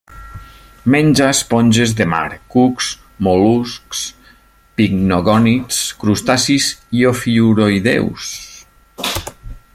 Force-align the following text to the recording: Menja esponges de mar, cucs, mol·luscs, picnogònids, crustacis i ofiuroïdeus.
Menja 0.93 1.25
esponges 1.33 1.91
de 1.99 2.07
mar, 2.13 2.29
cucs, 2.55 2.87
mol·luscs, 3.27 4.01
picnogònids, 4.81 5.83
crustacis 6.05 6.71
i 7.03 7.07
ofiuroïdeus. 7.13 8.35